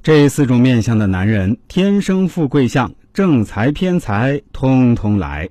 [0.00, 5.50] 这四种面相的男人，天生富贵相，正财偏财通通来。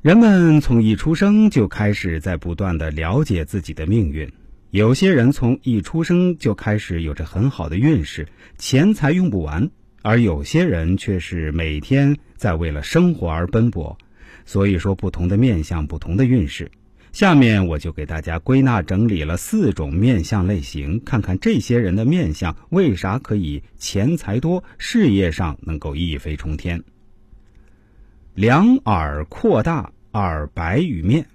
[0.00, 4.32] 人们从一出生就开始在不断的了解自己的命运。
[4.70, 9.68] 有些人从一出生就开始有着很好的运势，钱财用不完；
[10.02, 13.98] 而有些人却是每天在为了生活而奔波。
[14.46, 16.70] 所以说，不同的面相，不同的运势。
[17.14, 26.82] 下面我就给大家归纳整理了四种面相类型，看看这些人的面相为啥可以钱财多，事业上能够一飞冲天。
[28.34, 31.26] 两耳扩大，耳白与面。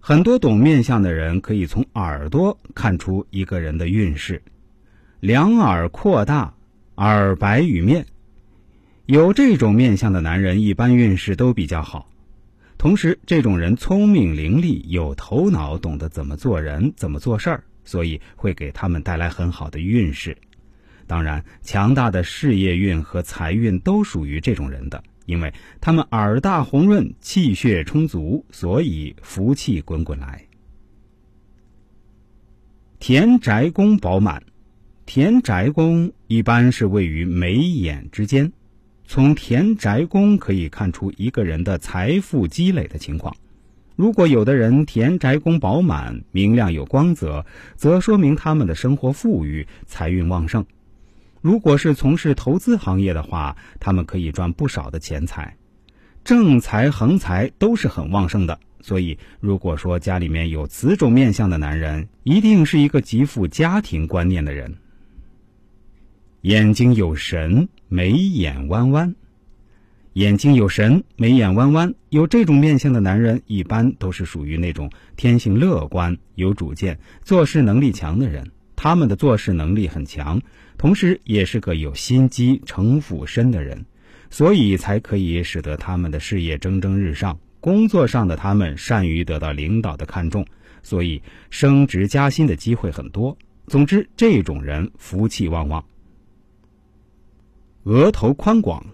[0.00, 4.40] 很多懂面相的人可以从耳朵看出一个人的运势。
[5.20, 6.54] 两耳扩大，
[6.94, 8.06] 耳白与面，
[9.04, 12.10] 有这种面相的男人，一般运势都比较好。
[12.78, 20.36] 同时，这种人聪明伶俐，有头脑，懂得怎么做人，怎么做事儿，所以会给他们带来很好的运势。
[21.06, 25.02] 当然，强大的事业运和财运都属于这种人的。
[25.26, 30.46] 因为他们耳大红润，气血充足，所以福气滚滚来。
[33.00, 34.44] 田宅宫饱满，
[35.04, 38.52] 田宅宫一般是位于眉眼之间。
[39.08, 43.34] 从田宅宫可以看出一个人的财富积累的情况。
[43.94, 47.46] 如果有的人田宅宫饱满、明亮有光泽，
[47.76, 50.66] 则说明他们的生活富裕、财运旺盛。
[51.40, 55.56] 如果是从事投资行业的话，他们可以赚不少的钱财，
[56.24, 58.58] 正财横财都是很旺盛的。
[58.80, 64.76] 所以，如果说家里面有此种面相的男人，一定是一个极富家庭观念的人。
[66.46, 69.12] 眼睛有神，眉眼弯弯，
[70.12, 78.48] 眼睛有神，眉眼弯弯，有这种面相的男人，一般都是属于那种天性乐观、有主见、做事能力强的人。
[78.76, 80.40] 他们的做事能力很强，
[80.78, 83.84] 同时也是个有心机、城府深的人，
[84.30, 87.36] 所以才可以使得他们的事业蒸蒸日上。
[87.58, 90.46] 工作上的他们善于得到领导的看重，
[90.84, 91.20] 所以
[91.50, 93.36] 升职加薪的机会很多。
[93.66, 95.84] 总之，这种人福气旺旺。
[97.86, 98.84] 额头宽广，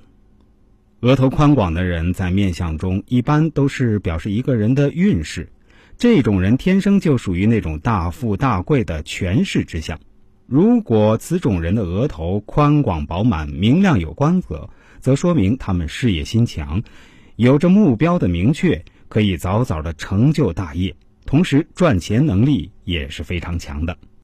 [1.01, 5.51] 额头宽广的人在面相中一般都是表示一个人的运势。
[5.97, 9.99] 这种人天生就属于那种大富大贵的权势之相。
[10.47, 14.69] 如果此种人的额头宽广饱满、明亮有光泽，
[15.01, 16.83] 则说明他们事业心强，
[17.37, 20.95] 有着目标的明确，可以早早的成就大业，
[21.25, 23.97] 同时赚钱能力也是非常强的。